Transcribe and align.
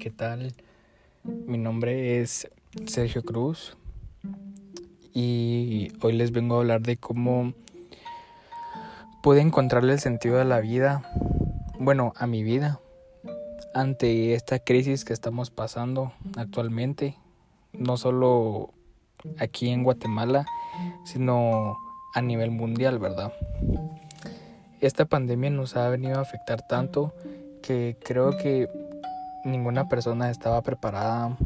¿qué 0.00 0.10
tal? 0.10 0.54
Mi 1.24 1.58
nombre 1.58 2.22
es 2.22 2.50
Sergio 2.86 3.22
Cruz 3.22 3.76
y 5.12 5.92
hoy 6.00 6.14
les 6.14 6.32
vengo 6.32 6.54
a 6.56 6.60
hablar 6.60 6.80
de 6.80 6.96
cómo 6.96 7.52
pude 9.22 9.42
encontrarle 9.42 9.92
el 9.92 10.00
sentido 10.00 10.38
de 10.38 10.46
la 10.46 10.60
vida, 10.60 11.02
bueno, 11.78 12.14
a 12.16 12.26
mi 12.26 12.42
vida, 12.42 12.80
ante 13.74 14.32
esta 14.32 14.58
crisis 14.58 15.04
que 15.04 15.12
estamos 15.12 15.50
pasando 15.50 16.14
actualmente, 16.34 17.18
no 17.74 17.98
solo 17.98 18.72
aquí 19.38 19.68
en 19.68 19.84
Guatemala, 19.84 20.46
sino 21.04 21.76
a 22.14 22.22
nivel 22.22 22.50
mundial, 22.50 22.98
¿verdad? 22.98 23.34
Esta 24.80 25.04
pandemia 25.04 25.50
nos 25.50 25.76
ha 25.76 25.90
venido 25.90 26.16
a 26.16 26.22
afectar 26.22 26.66
tanto 26.66 27.12
que 27.60 27.98
creo 28.02 28.38
que 28.38 28.79
ninguna 29.44 29.88
persona 29.88 30.30
estaba 30.30 30.62
preparada 30.62 31.36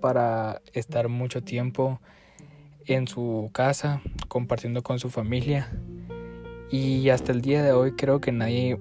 para 0.00 0.60
estar 0.72 1.08
mucho 1.08 1.42
tiempo 1.42 2.00
en 2.86 3.08
su 3.08 3.50
casa 3.52 4.00
compartiendo 4.28 4.82
con 4.82 4.98
su 4.98 5.10
familia. 5.10 5.70
Y 6.70 7.08
hasta 7.10 7.32
el 7.32 7.40
día 7.40 7.62
de 7.62 7.72
hoy 7.72 7.92
creo 7.92 8.20
que 8.20 8.32
nadie 8.32 8.78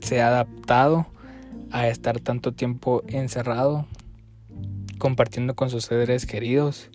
se 0.00 0.22
ha 0.22 0.28
adaptado 0.28 1.06
a 1.70 1.88
estar 1.88 2.20
tanto 2.20 2.52
tiempo 2.52 3.02
encerrado 3.08 3.86
compartiendo 4.98 5.54
con 5.54 5.70
sus 5.70 5.84
seres 5.84 6.26
queridos 6.26 6.90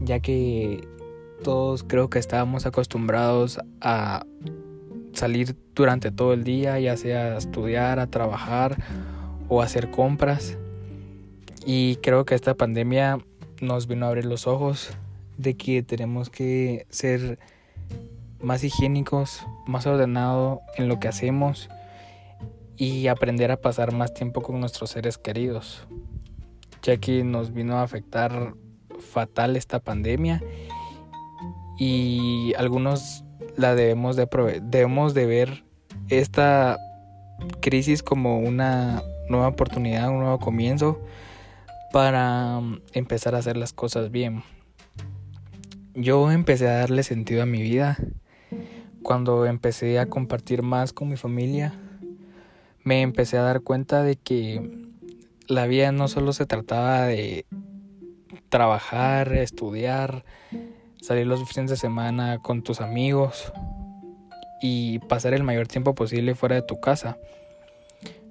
ya 0.00 0.20
que 0.20 0.86
todos 1.42 1.84
creo 1.84 2.08
que 2.08 2.18
estábamos 2.18 2.66
acostumbrados 2.66 3.60
a 3.80 4.24
salir 5.12 5.56
durante 5.74 6.10
todo 6.10 6.32
el 6.32 6.44
día 6.44 6.78
ya 6.78 6.96
sea 6.96 7.34
a 7.34 7.38
estudiar 7.38 7.98
a 7.98 8.06
trabajar 8.06 8.76
o 9.48 9.62
hacer 9.62 9.90
compras. 9.90 10.56
Y 11.64 11.96
creo 11.96 12.24
que 12.24 12.34
esta 12.34 12.54
pandemia 12.54 13.18
nos 13.60 13.86
vino 13.86 14.06
a 14.06 14.08
abrir 14.08 14.24
los 14.24 14.46
ojos 14.46 14.90
de 15.36 15.56
que 15.56 15.82
tenemos 15.82 16.30
que 16.30 16.86
ser 16.90 17.38
más 18.40 18.62
higiénicos, 18.64 19.46
más 19.66 19.86
ordenados 19.86 20.60
en 20.76 20.88
lo 20.88 21.00
que 21.00 21.08
hacemos 21.08 21.68
y 22.76 23.06
aprender 23.08 23.50
a 23.50 23.60
pasar 23.60 23.92
más 23.92 24.14
tiempo 24.14 24.42
con 24.42 24.60
nuestros 24.60 24.90
seres 24.90 25.18
queridos, 25.18 25.86
ya 26.82 26.96
que 26.98 27.24
nos 27.24 27.52
vino 27.52 27.78
a 27.78 27.82
afectar 27.82 28.54
fatal 29.00 29.56
esta 29.56 29.80
pandemia 29.80 30.42
y 31.78 32.54
algunos 32.54 33.24
la 33.56 33.74
debemos 33.74 34.16
de 34.16 34.26
debemos 34.62 35.14
de 35.14 35.26
ver 35.26 35.64
esta 36.08 36.78
crisis 37.60 38.02
como 38.02 38.38
una 38.38 39.02
nueva 39.28 39.48
oportunidad, 39.48 40.08
un 40.10 40.20
nuevo 40.20 40.38
comienzo 40.38 41.00
para 41.92 42.58
um, 42.58 42.80
empezar 42.92 43.34
a 43.34 43.38
hacer 43.38 43.56
las 43.56 43.72
cosas 43.72 44.10
bien. 44.10 44.42
Yo 45.94 46.30
empecé 46.30 46.68
a 46.68 46.78
darle 46.78 47.02
sentido 47.02 47.42
a 47.42 47.46
mi 47.46 47.62
vida 47.62 47.96
cuando 49.02 49.46
empecé 49.46 49.98
a 49.98 50.06
compartir 50.06 50.62
más 50.62 50.92
con 50.92 51.08
mi 51.08 51.16
familia. 51.16 51.74
Me 52.82 53.02
empecé 53.02 53.38
a 53.38 53.42
dar 53.42 53.62
cuenta 53.62 54.02
de 54.02 54.16
que 54.16 54.60
la 55.48 55.66
vida 55.66 55.92
no 55.92 56.08
solo 56.08 56.32
se 56.32 56.44
trataba 56.44 57.06
de 57.06 57.46
trabajar, 58.48 59.32
estudiar, 59.32 60.24
salir 61.00 61.26
los 61.26 61.48
fines 61.48 61.70
de 61.70 61.76
semana 61.76 62.38
con 62.42 62.62
tus 62.62 62.80
amigos 62.80 63.52
y 64.60 64.98
pasar 65.00 65.34
el 65.34 65.44
mayor 65.44 65.68
tiempo 65.68 65.94
posible 65.94 66.34
fuera 66.34 66.56
de 66.56 66.62
tu 66.62 66.80
casa. 66.80 67.16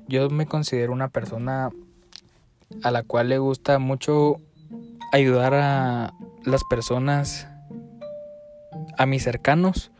Yo 0.08 0.30
me 0.30 0.46
considero 0.46 0.94
una 0.94 1.08
persona 1.10 1.72
a 2.84 2.92
la 2.92 3.04
cual 3.04 3.30
le 3.30 3.40
gusta 3.40 3.80
mucho 3.80 4.38
ayudar 5.12 5.54
a 5.54 6.14
las 6.44 6.64
personas, 6.64 7.48
a 8.98 9.06
mis 9.06 9.24
cercanos, 9.24 9.92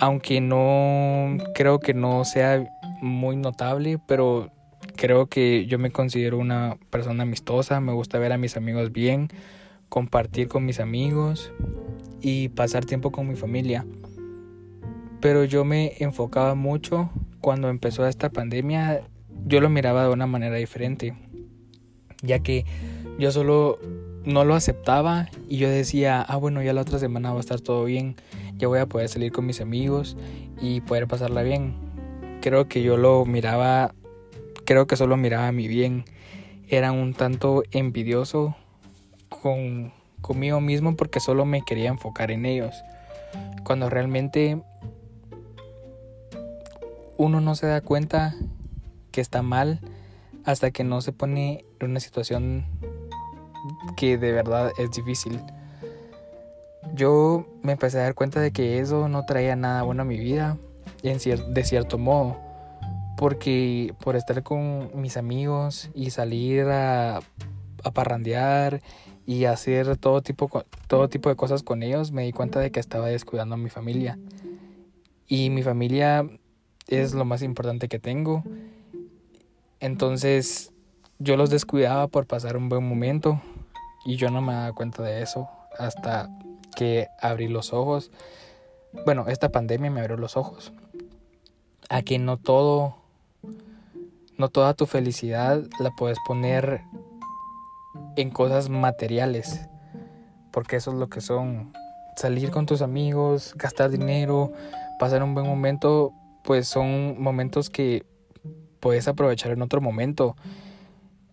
aunque 0.00 0.40
no 0.40 1.36
creo 1.54 1.78
que 1.80 1.92
no 1.92 2.24
sea 2.24 2.66
muy 3.02 3.36
notable, 3.36 3.98
pero 4.06 4.50
creo 4.96 5.26
que 5.26 5.66
yo 5.66 5.78
me 5.78 5.90
considero 5.90 6.38
una 6.38 6.78
persona 6.90 7.24
amistosa, 7.24 7.80
me 7.80 7.92
gusta 7.92 8.18
ver 8.18 8.32
a 8.32 8.38
mis 8.38 8.56
amigos 8.56 8.92
bien, 8.92 9.28
compartir 9.88 10.48
con 10.48 10.64
mis 10.64 10.80
amigos 10.80 11.52
y 12.22 12.48
pasar 12.48 12.84
tiempo 12.84 13.12
con 13.12 13.28
mi 13.28 13.36
familia. 13.36 13.84
Pero 15.20 15.44
yo 15.44 15.64
me 15.64 15.92
enfocaba 15.98 16.54
mucho 16.54 17.10
cuando 17.40 17.68
empezó 17.68 18.06
esta 18.06 18.30
pandemia 18.30 19.02
yo 19.44 19.60
lo 19.60 19.68
miraba 19.68 20.04
de 20.04 20.12
una 20.12 20.26
manera 20.26 20.56
diferente, 20.56 21.14
ya 22.22 22.40
que 22.40 22.64
yo 23.18 23.30
solo 23.30 23.78
no 24.24 24.44
lo 24.44 24.54
aceptaba 24.54 25.28
y 25.48 25.58
yo 25.58 25.68
decía, 25.68 26.20
ah 26.22 26.36
bueno, 26.36 26.62
ya 26.62 26.72
la 26.72 26.80
otra 26.80 26.98
semana 26.98 27.30
va 27.30 27.38
a 27.38 27.40
estar 27.40 27.60
todo 27.60 27.84
bien, 27.84 28.16
ya 28.56 28.68
voy 28.68 28.80
a 28.80 28.86
poder 28.86 29.08
salir 29.08 29.32
con 29.32 29.46
mis 29.46 29.60
amigos 29.60 30.16
y 30.60 30.80
poder 30.80 31.06
pasarla 31.06 31.42
bien. 31.42 31.74
Creo 32.40 32.68
que 32.68 32.82
yo 32.82 32.96
lo 32.96 33.24
miraba, 33.24 33.94
creo 34.64 34.86
que 34.86 34.96
solo 34.96 35.16
miraba 35.16 35.52
mi 35.52 35.68
bien, 35.68 36.04
era 36.68 36.90
un 36.92 37.14
tanto 37.14 37.62
envidioso 37.70 38.56
con 39.28 39.92
conmigo 40.20 40.60
mismo 40.60 40.96
porque 40.96 41.20
solo 41.20 41.44
me 41.44 41.62
quería 41.62 41.88
enfocar 41.88 42.32
en 42.32 42.46
ellos, 42.46 42.74
cuando 43.64 43.88
realmente 43.88 44.60
uno 47.18 47.40
no 47.40 47.54
se 47.54 47.66
da 47.66 47.80
cuenta 47.80 48.34
que 49.10 49.20
está 49.20 49.42
mal 49.42 49.80
hasta 50.44 50.70
que 50.70 50.84
no 50.84 51.00
se 51.00 51.12
pone 51.12 51.64
en 51.80 51.90
una 51.90 52.00
situación 52.00 52.66
que 53.96 54.18
de 54.18 54.32
verdad 54.32 54.72
es 54.78 54.90
difícil. 54.90 55.40
Yo 56.94 57.46
me 57.62 57.72
empecé 57.72 57.98
a 57.98 58.02
dar 58.02 58.14
cuenta 58.14 58.40
de 58.40 58.52
que 58.52 58.78
eso 58.78 59.08
no 59.08 59.24
traía 59.24 59.56
nada 59.56 59.82
bueno 59.82 60.02
a 60.02 60.04
mi 60.04 60.18
vida, 60.18 60.56
de 61.02 61.64
cierto 61.64 61.98
modo, 61.98 62.36
porque 63.16 63.94
por 64.02 64.16
estar 64.16 64.42
con 64.42 64.90
mis 64.94 65.16
amigos 65.16 65.90
y 65.94 66.10
salir 66.10 66.66
a, 66.66 67.18
a 67.82 67.90
parrandear 67.92 68.82
y 69.26 69.46
hacer 69.46 69.96
todo 69.96 70.22
tipo, 70.22 70.48
todo 70.86 71.08
tipo 71.08 71.28
de 71.28 71.36
cosas 71.36 71.62
con 71.62 71.82
ellos, 71.82 72.12
me 72.12 72.22
di 72.22 72.32
cuenta 72.32 72.60
de 72.60 72.70
que 72.70 72.78
estaba 72.78 73.06
descuidando 73.06 73.56
a 73.56 73.58
mi 73.58 73.70
familia. 73.70 74.18
Y 75.26 75.50
mi 75.50 75.64
familia 75.64 76.28
es 76.88 77.14
lo 77.14 77.24
más 77.24 77.42
importante 77.42 77.88
que 77.88 77.98
tengo. 77.98 78.42
Entonces 79.80 80.72
yo 81.18 81.36
los 81.36 81.50
descuidaba 81.50 82.08
por 82.08 82.26
pasar 82.26 82.56
un 82.56 82.68
buen 82.68 82.86
momento 82.86 83.40
y 84.04 84.16
yo 84.16 84.30
no 84.30 84.40
me 84.42 84.52
daba 84.52 84.72
cuenta 84.72 85.02
de 85.02 85.22
eso 85.22 85.48
hasta 85.78 86.28
que 86.74 87.08
abrí 87.20 87.48
los 87.48 87.72
ojos. 87.72 88.10
Bueno, 89.04 89.26
esta 89.28 89.50
pandemia 89.50 89.90
me 89.90 90.00
abrió 90.00 90.16
los 90.16 90.36
ojos 90.36 90.72
a 91.88 92.02
que 92.02 92.18
no 92.18 92.36
todo, 92.36 92.96
no 94.36 94.48
toda 94.48 94.74
tu 94.74 94.86
felicidad 94.86 95.62
la 95.78 95.90
puedes 95.90 96.18
poner 96.26 96.82
en 98.16 98.30
cosas 98.30 98.68
materiales, 98.68 99.68
porque 100.52 100.76
eso 100.76 100.90
es 100.92 100.96
lo 100.96 101.08
que 101.08 101.20
son 101.20 101.72
salir 102.16 102.50
con 102.50 102.66
tus 102.66 102.82
amigos, 102.82 103.54
gastar 103.56 103.90
dinero, 103.90 104.52
pasar 104.98 105.22
un 105.22 105.34
buen 105.34 105.46
momento, 105.46 106.12
pues 106.46 106.68
son 106.68 107.20
momentos 107.20 107.68
que 107.68 108.06
puedes 108.80 109.08
aprovechar 109.08 109.52
en 109.52 109.60
otro 109.60 109.80
momento. 109.82 110.36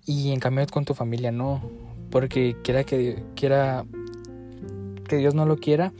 Y 0.05 0.33
en 0.33 0.39
cambio 0.39 0.65
con 0.67 0.83
tu 0.83 0.95
familia 0.95 1.31
no. 1.31 1.61
Porque 2.09 2.57
quiera 2.63 2.83
que 2.83 3.23
quiera 3.35 3.85
que 5.07 5.17
Dios 5.17 5.35
no 5.35 5.45
lo 5.45 5.57
quiera, 5.57 5.93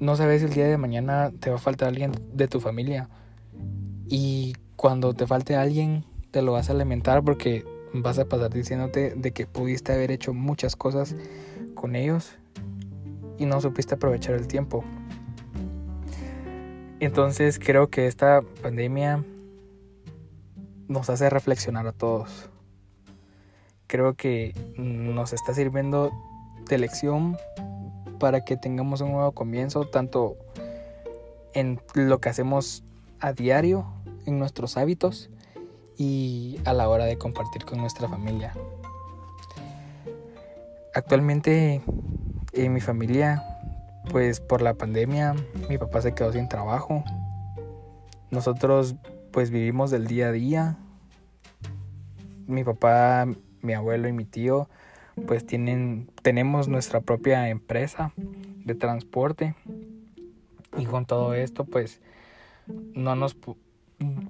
no 0.00 0.16
sabes 0.16 0.40
si 0.40 0.46
el 0.46 0.54
día 0.54 0.66
de 0.66 0.78
mañana 0.78 1.32
te 1.38 1.50
va 1.50 1.56
a 1.56 1.60
faltar 1.60 1.88
alguien 1.88 2.12
de 2.32 2.48
tu 2.48 2.60
familia. 2.60 3.08
Y 4.08 4.54
cuando 4.76 5.12
te 5.12 5.26
falte 5.26 5.56
alguien, 5.56 6.04
te 6.30 6.42
lo 6.42 6.52
vas 6.52 6.70
a 6.70 6.74
lamentar 6.74 7.22
porque 7.22 7.64
vas 7.92 8.18
a 8.18 8.26
pasar 8.26 8.52
diciéndote 8.52 9.14
de 9.16 9.32
que 9.32 9.46
pudiste 9.46 9.92
haber 9.92 10.10
hecho 10.10 10.32
muchas 10.34 10.76
cosas 10.76 11.14
con 11.74 11.96
ellos 11.96 12.32
y 13.38 13.46
no 13.46 13.60
supiste 13.60 13.94
aprovechar 13.94 14.34
el 14.34 14.46
tiempo. 14.46 14.84
Entonces 17.00 17.60
creo 17.60 17.90
que 17.90 18.08
esta 18.08 18.42
pandemia 18.62 19.24
nos 20.88 21.10
hace 21.10 21.30
reflexionar 21.30 21.86
a 21.86 21.92
todos. 21.92 22.50
Creo 23.86 24.14
que 24.14 24.54
nos 24.76 25.32
está 25.32 25.54
sirviendo 25.54 26.10
de 26.68 26.78
lección 26.78 27.36
para 28.18 28.44
que 28.44 28.56
tengamos 28.56 29.00
un 29.00 29.12
nuevo 29.12 29.32
comienzo, 29.32 29.84
tanto 29.84 30.36
en 31.54 31.80
lo 31.94 32.20
que 32.20 32.28
hacemos 32.28 32.82
a 33.20 33.32
diario, 33.32 33.86
en 34.26 34.38
nuestros 34.38 34.76
hábitos 34.76 35.30
y 35.96 36.58
a 36.64 36.72
la 36.72 36.88
hora 36.88 37.04
de 37.04 37.16
compartir 37.16 37.64
con 37.64 37.78
nuestra 37.78 38.08
familia. 38.08 38.52
Actualmente 40.94 41.80
en 42.52 42.72
mi 42.72 42.80
familia 42.80 43.57
pues 44.10 44.40
por 44.40 44.62
la 44.62 44.74
pandemia 44.74 45.34
mi 45.68 45.78
papá 45.78 46.00
se 46.02 46.14
quedó 46.14 46.32
sin 46.32 46.48
trabajo. 46.48 47.04
Nosotros 48.30 48.96
pues 49.32 49.50
vivimos 49.50 49.90
del 49.90 50.06
día 50.06 50.28
a 50.28 50.32
día 50.32 50.76
mi 52.46 52.64
papá, 52.64 53.26
mi 53.60 53.74
abuelo 53.74 54.08
y 54.08 54.12
mi 54.12 54.24
tío 54.24 54.68
pues 55.26 55.44
tienen 55.46 56.10
tenemos 56.22 56.68
nuestra 56.68 57.00
propia 57.00 57.48
empresa 57.48 58.12
de 58.16 58.74
transporte 58.74 59.54
y 60.76 60.86
con 60.86 61.06
todo 61.06 61.34
esto 61.34 61.64
pues 61.64 62.00
no 62.94 63.16
nos 63.16 63.36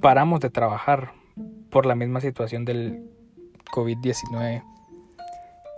paramos 0.01 0.41
de 0.41 0.51
trabajar 0.51 1.13
por 1.71 1.87
la 1.87 1.95
misma 1.95 2.21
situación 2.21 2.65
del 2.65 3.11
COVID-19. 3.73 4.63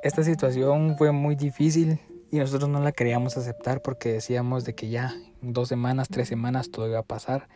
Esta 0.02 0.22
situación 0.22 0.96
fue 0.96 1.12
muy 1.12 1.34
difícil 1.34 1.98
y 2.30 2.38
nosotros 2.38 2.70
no 2.70 2.80
la 2.80 2.92
queríamos 2.92 3.36
aceptar 3.36 3.82
porque 3.82 4.12
decíamos 4.12 4.64
de 4.64 4.74
que 4.74 4.88
ya 4.88 5.14
dos 5.42 5.68
semanas, 5.68 6.08
tres 6.08 6.28
semanas 6.28 6.70
todo 6.70 6.88
iba 6.88 7.00
a 7.00 7.04
pasar. 7.04 7.48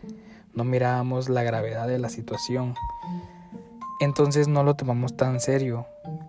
No 0.53 0.65
mirábamos 0.65 1.29
la 1.29 1.43
gravedad 1.43 1.87
de 1.87 1.99
la 1.99 2.09
situación. 2.09 2.75
Entonces 4.01 4.49
no 4.49 4.65
lo 4.65 4.75
tomamos 4.75 5.17
tan 5.17 5.39
serio. 5.39 5.87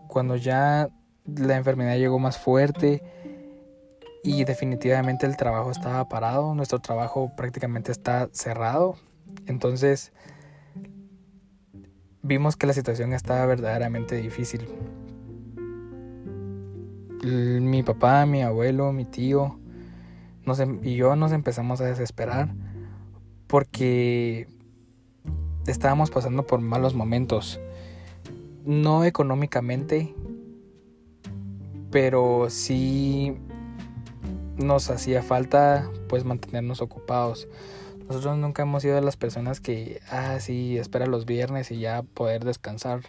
Cuando 0.07 0.35
ya 0.35 0.89
la 1.25 1.57
enfermedad 1.57 1.97
llegó 1.97 2.19
más 2.19 2.37
fuerte 2.37 3.01
y 4.23 4.43
definitivamente 4.43 5.25
el 5.25 5.37
trabajo 5.37 5.71
estaba 5.71 6.07
parado, 6.07 6.53
nuestro 6.53 6.79
trabajo 6.79 7.31
prácticamente 7.35 7.91
está 7.91 8.29
cerrado. 8.31 8.95
Entonces 9.47 10.13
vimos 12.21 12.55
que 12.55 12.67
la 12.67 12.73
situación 12.73 13.13
estaba 13.13 13.45
verdaderamente 13.47 14.15
difícil. 14.15 14.67
Mi 17.25 17.81
papá, 17.81 18.27
mi 18.27 18.43
abuelo, 18.43 18.91
mi 18.91 19.03
tío 19.03 19.57
em, 20.45 20.79
y 20.83 20.95
yo 20.95 21.15
nos 21.15 21.31
empezamos 21.31 21.81
a 21.81 21.85
desesperar 21.85 22.53
porque 23.47 24.47
estábamos 25.65 26.11
pasando 26.11 26.45
por 26.45 26.61
malos 26.61 26.93
momentos. 26.93 27.59
No 28.63 29.05
económicamente, 29.05 30.13
pero 31.89 32.47
sí 32.51 33.35
nos 34.57 34.91
hacía 34.91 35.23
falta 35.23 35.89
pues 36.07 36.25
mantenernos 36.25 36.79
ocupados. 36.79 37.47
Nosotros 38.07 38.37
nunca 38.37 38.61
hemos 38.61 38.83
sido 38.83 39.01
las 39.01 39.17
personas 39.17 39.59
que, 39.59 39.99
ah, 40.11 40.39
sí, 40.39 40.77
espera 40.77 41.07
los 41.07 41.25
viernes 41.25 41.71
y 41.71 41.79
ya 41.79 42.03
poder 42.03 42.45
descansar. 42.45 43.01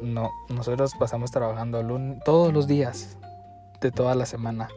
No, 0.00 0.30
nosotros 0.48 0.92
pasamos 0.98 1.30
trabajando 1.30 1.84
todos 2.24 2.50
los 2.50 2.66
días 2.66 3.18
de 3.88 3.92
toda 3.92 4.14
la 4.14 4.26
semana. 4.26 4.68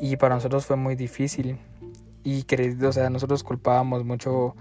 Y 0.00 0.16
para 0.16 0.34
nosotros 0.34 0.66
fue 0.66 0.76
muy 0.76 0.94
difícil. 0.94 1.58
Y, 2.24 2.44
o 2.84 2.92
sea, 2.92 3.10
nosotros 3.10 3.42
culpábamos 3.42 4.04
mucho 4.04 4.54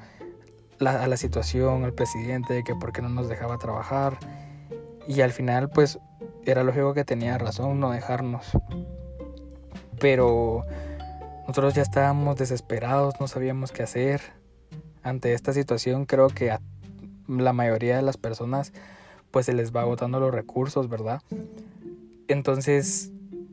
a 0.79 1.07
la 1.07 1.17
situación, 1.17 1.83
al 1.83 1.93
presidente, 1.93 2.53
de 2.53 2.63
que 2.63 2.75
por 2.75 2.91
qué 2.91 3.01
no 3.01 3.09
nos 3.09 3.29
dejaba 3.29 3.57
trabajar. 3.57 4.17
Y 5.07 5.21
al 5.21 5.31
final, 5.31 5.69
pues, 5.69 5.99
era 6.45 6.63
lógico 6.63 6.93
que 6.93 7.05
tenía 7.05 7.37
razón 7.37 7.79
no 7.79 7.91
dejarnos. 7.91 8.57
Pero 9.99 10.65
nosotros 11.47 11.73
ya 11.73 11.83
estábamos 11.83 12.37
desesperados, 12.37 13.15
no 13.19 13.27
sabíamos 13.27 13.71
qué 13.71 13.83
hacer. 13.83 14.21
Ante 15.03 15.33
esta 15.33 15.53
situación 15.53 16.05
creo 16.05 16.27
que 16.27 16.51
a 16.51 16.61
la 17.27 17.53
mayoría 17.53 17.95
de 17.95 18.01
las 18.01 18.17
personas 18.17 18.73
pues 19.31 19.45
se 19.45 19.53
les 19.53 19.73
va 19.73 19.81
agotando 19.81 20.19
los 20.19 20.33
recursos, 20.33 20.89
¿verdad? 20.89 21.21
Entonces 22.27 23.11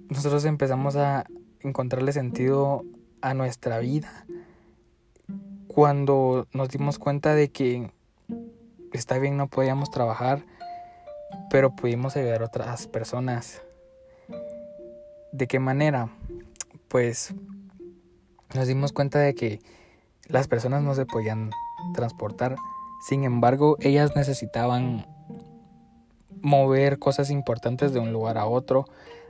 nosotros 0.09 0.45
empezamos 0.45 0.97
a 0.97 1.27
encontrarle 1.61 2.13
sentido 2.13 2.85
a 3.21 3.35
nuestra 3.35 3.79
vida 3.79 4.27
cuando 5.67 6.49
nos 6.53 6.69
dimos 6.71 6.99
cuenta 6.99 7.35
de 7.35 7.51
que 7.51 7.93
está 8.93 9.19
bien 9.19 9.37
no 9.37 9.49
podíamos 9.49 9.91
trabajar, 9.91 10.45
pero 11.51 11.77
pudimos 11.77 12.17
ayudar 12.17 12.43
a 12.43 12.47
otras 12.47 12.87
personas. 12.87 13.63
¿De 15.33 15.47
qué 15.47 15.61
manera? 15.61 16.09
Pues 16.89 17.35
nos 18.55 18.67
dimos 18.67 18.93
cuenta 18.93 19.19
de 19.19 19.35
que 19.35 19.61
las 20.27 20.49
personas 20.49 20.83
no 20.83 20.95
se 20.95 21.07
podían 21.07 21.51
transportar. 21.95 22.57
Sin 23.07 23.25
embargo, 23.25 23.77
ellas 23.81 24.17
necesitaban 24.17 25.07
mover 26.43 26.99
cosas 26.99 27.31
importantes 27.31 27.93
de 27.93 28.01
un 28.01 28.13
lugar 28.13 28.39
a 28.39 28.47
otro, 28.47 28.85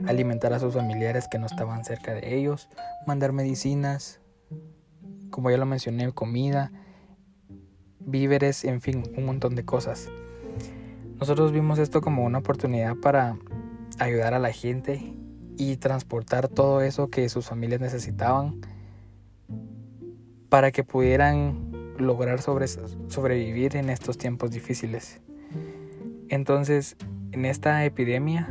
alimentar 0.05 0.53
a 0.53 0.59
sus 0.59 0.73
familiares 0.73 1.27
que 1.27 1.39
no 1.39 1.45
estaban 1.45 1.83
cerca 1.83 2.13
de 2.13 2.35
ellos, 2.37 2.69
mandar 3.05 3.31
medicinas, 3.31 4.19
como 5.29 5.51
ya 5.51 5.57
lo 5.57 5.65
mencioné, 5.65 6.11
comida, 6.11 6.71
víveres, 7.99 8.63
en 8.63 8.81
fin, 8.81 9.03
un 9.17 9.25
montón 9.25 9.55
de 9.55 9.65
cosas. 9.65 10.09
Nosotros 11.19 11.51
vimos 11.51 11.79
esto 11.79 12.01
como 12.01 12.23
una 12.23 12.39
oportunidad 12.39 12.95
para 12.95 13.37
ayudar 13.99 14.33
a 14.33 14.39
la 14.39 14.51
gente 14.51 15.13
y 15.57 15.75
transportar 15.75 16.47
todo 16.47 16.81
eso 16.81 17.09
que 17.09 17.27
sus 17.27 17.45
familias 17.45 17.81
necesitaban 17.81 18.61
para 20.47 20.71
que 20.71 20.83
pudieran 20.83 21.93
lograr 21.97 22.41
sobrevivir 22.41 23.75
en 23.75 23.89
estos 23.89 24.17
tiempos 24.17 24.51
difíciles. 24.51 25.21
Entonces, 26.29 26.95
en 27.31 27.45
esta 27.45 27.83
epidemia, 27.85 28.47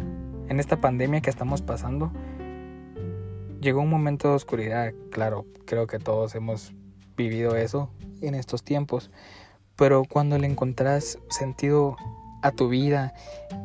en 0.48 0.60
esta 0.60 0.80
pandemia 0.80 1.20
que 1.20 1.30
estamos 1.30 1.62
pasando, 1.62 2.12
llegó 3.60 3.80
un 3.80 3.90
momento 3.90 4.28
de 4.28 4.34
oscuridad, 4.34 4.92
claro, 5.10 5.46
creo 5.64 5.86
que 5.86 5.98
todos 5.98 6.34
hemos 6.34 6.74
vivido 7.16 7.56
eso 7.56 7.90
en 8.20 8.34
estos 8.34 8.62
tiempos, 8.62 9.10
pero 9.76 10.02
cuando 10.04 10.38
le 10.38 10.46
encontrás 10.46 11.18
sentido 11.28 11.96
a 12.42 12.50
tu 12.50 12.68
vida, 12.68 13.14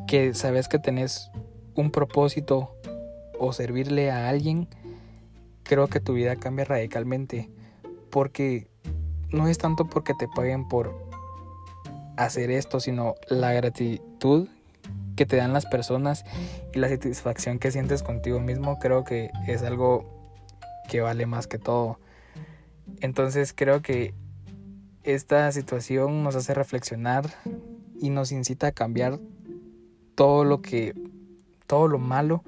que 0.07 0.33
sabes 0.33 0.68
que 0.68 0.80
tenés 0.80 1.31
un 1.75 1.92
propósito 1.92 2.75
o 3.39 3.51
servirle 3.54 4.12
a 4.12 4.30
alguien, 4.30 4.68
creo 5.63 5.88
que 5.88 6.00
tu 6.00 6.13
vida 6.13 6.36
cambia 6.36 6.66
radicalmente. 6.66 7.50
Porque 8.09 8.68
no 9.31 9.48
es 9.48 9.57
tanto 9.57 9.86
porque 9.86 10.13
te 10.13 10.27
paguen 10.27 10.68
por 10.68 10.94
hacer 12.18 12.51
esto, 12.51 12.80
sino 12.80 13.15
la 13.27 13.54
gratitud 13.54 14.48
que 15.15 15.25
te 15.25 15.38
dan 15.38 15.54
las 15.54 15.65
personas 15.65 16.25
y 16.74 16.80
la 16.80 16.89
satisfacción 16.89 17.60
que 17.60 17.71
sientes 17.71 18.04
contigo 18.04 18.39
mismo, 18.39 18.80
creo 18.80 19.04
que 19.04 19.31
es 19.48 19.63
algo 19.63 20.06
que 20.89 21.01
vale 21.01 21.25
más 21.25 21.48
que 21.48 21.60
todo. 21.60 22.00
Entonces 23.00 23.54
creo 23.54 23.81
que 23.81 24.13
esta 25.04 25.51
situación 25.51 26.24
nos 26.24 26.35
hace 26.35 26.54
reflexionar 26.54 27.30
y 27.99 28.09
nos 28.09 28.31
incita 28.31 28.68
a 28.68 28.71
cambiar 28.71 29.19
todo 30.16 30.44
lo 30.44 30.61
que 30.61 30.94
todo 31.68 31.87
lo 31.87 31.97
malo 31.97 32.44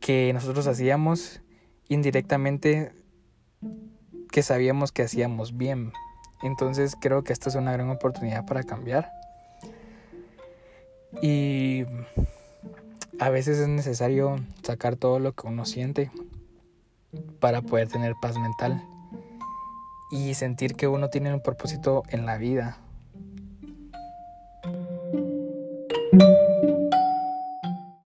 que 0.00 0.32
nosotros 0.32 0.66
hacíamos 0.66 1.40
indirectamente 1.88 2.92
que 4.30 4.42
sabíamos 4.42 4.92
que 4.92 5.02
hacíamos 5.02 5.56
bien. 5.56 5.92
Entonces 6.42 6.96
creo 7.00 7.22
que 7.22 7.32
esta 7.32 7.48
es 7.48 7.54
una 7.54 7.72
gran 7.72 7.90
oportunidad 7.90 8.46
para 8.46 8.62
cambiar. 8.62 9.10
Y 11.22 11.84
a 13.18 13.28
veces 13.30 13.58
es 13.58 13.68
necesario 13.68 14.36
sacar 14.62 14.96
todo 14.96 15.18
lo 15.18 15.32
que 15.32 15.46
uno 15.46 15.64
siente 15.64 16.10
para 17.40 17.62
poder 17.62 17.88
tener 17.88 18.14
paz 18.20 18.38
mental 18.38 18.82
y 20.10 20.34
sentir 20.34 20.74
que 20.74 20.88
uno 20.88 21.08
tiene 21.10 21.32
un 21.32 21.42
propósito 21.42 22.02
en 22.08 22.26
la 22.26 22.38
vida. 22.38 22.78